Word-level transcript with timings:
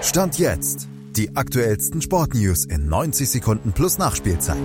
Stand 0.00 0.38
jetzt. 0.38 0.88
Die 1.16 1.34
aktuellsten 1.34 2.00
Sportnews 2.00 2.64
in 2.64 2.88
90 2.88 3.28
Sekunden 3.28 3.72
plus 3.72 3.98
Nachspielzeit. 3.98 4.56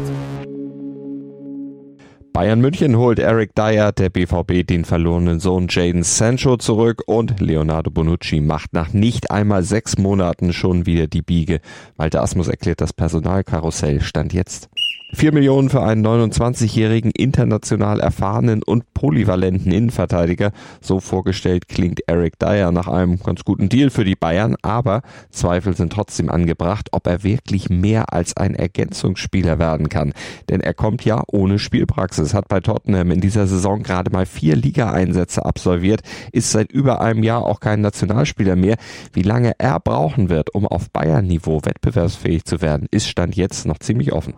Bayern 2.34 2.62
München 2.62 2.98
holt 2.98 3.18
Eric 3.18 3.56
Dyer, 3.56 3.92
der 3.92 4.10
BVB 4.10 4.66
den 4.66 4.86
verlorenen 4.86 5.40
Sohn 5.40 5.68
Jaden 5.70 6.04
Sancho 6.04 6.58
zurück 6.58 7.04
und 7.08 7.40
Leonardo 7.40 7.90
Bonucci 7.90 8.42
macht 8.42 8.74
nach 8.74 8.94
nicht 8.94 9.32
einmal 9.32 9.64
sechs 9.64 9.98
Monaten 9.98 10.54
schon 10.54 10.86
wieder 10.86 11.08
die 11.08 11.22
Biege. 11.24 11.62
Walter 11.98 12.22
Asmus 12.22 12.48
erklärt 12.48 12.82
das 12.82 12.94
Personalkarussell. 12.94 14.02
Stand 14.02 14.34
jetzt. 14.34 14.70
4 15.14 15.32
Millionen 15.32 15.70
für 15.70 15.84
einen 15.84 16.06
29-jährigen 16.06 17.12
international 17.12 18.00
erfahrenen 18.00 18.64
und 18.64 18.93
polyvalenten 19.04 19.70
Innenverteidiger. 19.70 20.54
So 20.80 21.02
vorgestellt 21.02 21.68
klingt 21.68 22.00
Eric 22.08 22.40
Dyer 22.40 22.72
nach 22.72 22.88
einem 22.88 23.20
ganz 23.20 23.44
guten 23.44 23.68
Deal 23.68 23.90
für 23.90 24.06
die 24.06 24.16
Bayern, 24.16 24.56
aber 24.62 25.02
Zweifel 25.30 25.76
sind 25.76 25.92
trotzdem 25.92 26.30
angebracht, 26.30 26.88
ob 26.94 27.06
er 27.06 27.22
wirklich 27.22 27.70
mehr 27.70 28.14
als 28.14 28.38
ein 28.38 28.56
Ergänzungsspieler 28.56 29.60
werden 29.60 29.90
kann. 29.90 30.14
Denn 30.48 30.62
er 30.62 30.74
kommt 30.74 31.04
ja 31.04 31.22
ohne 31.28 31.60
Spielpraxis, 31.60 32.34
hat 32.34 32.48
bei 32.48 32.62
Tottenham 32.62 33.12
in 33.12 33.20
dieser 33.20 33.46
Saison 33.46 33.84
gerade 33.84 34.10
mal 34.10 34.26
vier 34.26 34.56
Ligaeinsätze 34.56 35.44
absolviert, 35.44 36.00
ist 36.32 36.52
seit 36.52 36.72
über 36.72 37.02
einem 37.02 37.24
Jahr 37.24 37.46
auch 37.46 37.60
kein 37.60 37.82
Nationalspieler 37.82 38.56
mehr. 38.56 38.78
Wie 39.12 39.24
lange 39.24 39.52
er 39.58 39.82
brauchen 39.82 40.30
wird, 40.30 40.56
um 40.56 40.66
auf 40.66 40.90
Bayern-Niveau 40.92 41.60
wettbewerbsfähig 41.66 42.46
zu 42.46 42.62
werden, 42.62 42.88
ist 42.90 43.10
Stand 43.10 43.36
jetzt 43.36 43.66
noch 43.66 43.80
ziemlich 43.80 44.14
offen. 44.14 44.34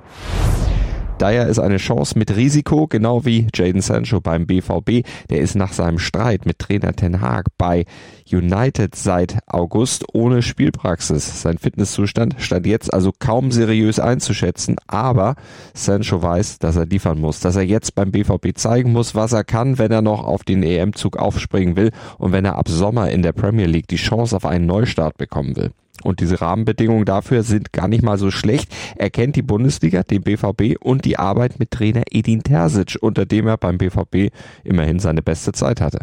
Daher 1.18 1.48
ist 1.48 1.60
eine 1.60 1.78
Chance 1.78 2.20
mit 2.20 2.36
Risiko, 2.36 2.88
genau 2.88 3.24
wie 3.24 3.48
Jaden 3.54 3.82
Sancho 3.82 4.20
beim 4.20 4.46
BVB. 4.46 5.08
Der 5.30 5.40
ist 5.40 5.56
nach 5.56 5.72
seinem 5.72 5.98
Streit 5.98 6.46
mit 6.46 6.60
Trainer 6.60 6.94
Ten 6.94 7.22
Hag 7.22 7.46
bei 7.58 7.86
United 8.30 8.96
seit 8.96 9.38
August 9.48 10.04
ohne 10.14 10.42
Spielpraxis. 10.42 11.42
Sein 11.42 11.58
Fitnesszustand 11.58 12.36
stand 12.40 12.68
jetzt 12.68 12.94
also 12.94 13.14
kaum 13.18 13.52
seriös 13.52 13.98
einzuschätzen, 13.98 14.76
aber 14.88 15.36
Sancho 15.74 16.22
weiß, 16.22 16.60
dass 16.60 16.76
er 16.76 16.86
liefern 16.86 17.20
muss, 17.20 17.40
dass 17.40 17.56
er 17.56 17.64
jetzt 17.64 17.96
beim 17.96 18.12
BVB 18.12 18.50
zeigen 18.56 18.92
muss, 18.92 19.16
was 19.16 19.32
er 19.32 19.46
kann, 19.46 19.78
wenn 19.78 19.92
er 19.92 20.02
noch 20.02 20.26
auf 20.26 20.44
den 20.44 20.64
EM-Zug 20.64 21.16
aufspringen 21.16 21.78
will 21.78 21.92
und 22.18 22.34
wenn 22.34 22.44
er 22.44 22.58
ab 22.58 22.68
Sommer 22.68 23.10
in 23.10 23.22
der 23.22 23.32
Premier 23.32 23.68
League 23.68 23.88
die 23.88 23.96
Chance 23.96 24.36
auf 24.36 24.46
einen 24.46 24.66
Neustart 24.66 25.18
bekommen 25.18 25.56
will. 25.56 25.72
Und 26.04 26.20
diese 26.20 26.42
Rahmenbedingungen 26.42 27.06
dafür 27.06 27.44
sind 27.44 27.74
gar 27.74 27.88
nicht 27.88 28.04
mal 28.04 28.18
so 28.18 28.32
schlecht. 28.32 28.74
Er 28.96 29.10
kennt 29.10 29.36
die 29.36 29.42
Bundesliga, 29.42 30.04
den 30.04 30.22
BVB 30.22 30.76
und 30.80 31.06
die 31.06 31.18
Arbeit 31.18 31.60
mit 31.60 31.72
Trainer 31.72 32.04
Edin 32.12 32.44
Terzic, 32.44 32.98
unter 33.02 33.26
dem 33.26 33.48
er 33.48 33.58
beim 33.58 33.78
BVB 33.78 34.32
immerhin 34.64 35.00
seine 35.00 35.22
beste 35.22 35.52
Zeit 35.52 35.82
hatte. 35.82 36.00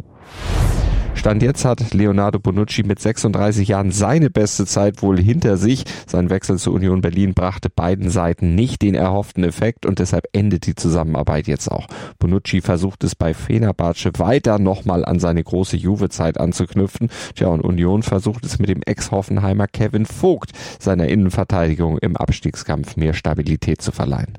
Stand 1.15 1.43
jetzt 1.43 1.65
hat 1.65 1.95
Leonardo 1.95 2.41
Bonucci 2.41 2.83
mit 2.83 2.99
36 2.99 3.69
Jahren 3.69 3.93
seine 3.93 4.29
beste 4.29 4.67
Zeit 4.67 5.03
wohl 5.03 5.21
hinter 5.21 5.57
sich. 5.57 5.85
Sein 6.07 6.31
Wechsel 6.31 6.59
zur 6.59 6.75
Union 6.75 7.01
Berlin 7.01 7.35
brachte 7.35 7.71
beiden 7.71 8.11
Seiten 8.11 8.55
nicht 8.55 8.83
den 8.83 8.95
erhofften 8.95 9.45
Effekt 9.45 9.87
und 9.87 9.99
deshalb 9.99 10.25
endet 10.33 10.67
die 10.67 10.75
Zusammenarbeit 10.75 11.47
jetzt 11.47 11.71
auch. 11.71 11.87
Bonucci 12.19 12.61
versucht 12.61 13.05
es 13.05 13.15
bei 13.15 13.35
Fenerbahce 13.35 14.11
weiter 14.19 14.59
nochmal 14.59 15.05
an 15.05 15.21
seine 15.21 15.45
große 15.45 15.77
Juve-Zeit 15.77 16.41
anzuknüpfen. 16.41 17.09
Tja, 17.37 17.49
und 17.49 17.61
Union 17.61 18.03
versucht 18.03 18.45
es 18.45 18.59
mit 18.59 18.69
dem 18.69 18.83
Ex-Hoffenheimer 18.85 19.69
Kevin 19.69 20.07
Vogt 20.07 20.51
seiner 20.81 21.09
Innenverteidigung 21.09 21.99
im 21.99 22.17
Abstiegskampf 22.17 22.97
mehr 22.97 23.15
Stabilität 23.15 23.81
zu 23.81 23.93
verleihen. 23.93 24.39